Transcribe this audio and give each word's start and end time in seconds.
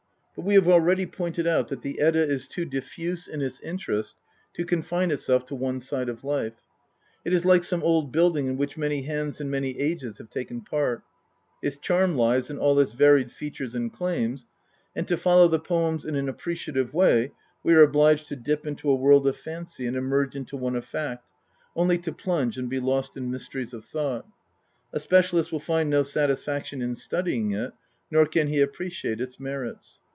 But 0.33 0.45
we 0.45 0.53
have 0.55 0.69
already 0.69 1.05
pointed 1.05 1.45
out 1.45 1.67
that 1.67 1.81
the 1.81 1.99
Edda 1.99 2.21
is 2.23 2.47
too 2.47 2.63
diffuse 2.63 3.27
in 3.27 3.41
its 3.41 3.59
interest 3.59 4.15
to 4.53 4.65
confine 4.65 5.11
itself 5.11 5.45
to 5.47 5.55
one 5.55 5.81
side 5.81 6.07
of 6.09 6.23
life: 6.23 6.55
it 7.25 7.33
is 7.33 7.45
like 7.45 7.65
some 7.65 7.83
old 7.83 8.13
building 8.13 8.47
in 8.47 8.57
which 8.57 8.77
many 8.77 9.03
hands 9.03 9.41
and 9.41 9.51
many 9.51 9.77
ages 9.77 10.17
have 10.17 10.29
taken 10.29 10.61
part: 10.61 11.03
its 11.61 11.77
charm 11.77 12.15
lies 12.15 12.49
in 12.49 12.57
all 12.57 12.79
its 12.79 12.93
varied 12.93 13.29
features 13.29 13.75
and 13.75 13.91
claims, 13.93 14.47
and 14.95 15.05
to 15.09 15.17
follow 15.17 15.49
the 15.49 15.59
poems 15.59 16.05
in 16.05 16.15
an 16.15 16.29
appreciative 16.29 16.93
way 16.93 17.33
we 17.61 17.73
are 17.73 17.81
obliged 17.81 18.27
to 18.29 18.35
dip 18.35 18.65
into 18.65 18.89
a 18.89 18.95
world 18.95 19.27
of 19.27 19.35
fancy 19.37 19.85
and 19.85 19.97
emerge 19.97 20.33
into 20.35 20.55
one 20.57 20.77
of 20.77 20.85
fact, 20.85 21.31
only 21.75 21.97
to 21.99 22.11
plunge 22.13 22.57
and 22.57 22.69
be 22.69 22.79
lost 22.79 23.17
in 23.17 23.29
mysteries 23.29 23.73
of 23.73 23.85
thought: 23.85 24.25
a 24.93 24.99
specialist 24.99 25.51
will 25.51 25.59
find 25.59 25.89
no 25.89 26.01
satis 26.03 26.43
faction 26.45 26.81
in 26.81 26.95
studying 26.95 27.51
it, 27.51 27.73
nor 28.09 28.25
can 28.25 28.47
he 28.47 28.61
appreciate 28.61 29.19
its 29.21 29.37
merits. 29.39 29.99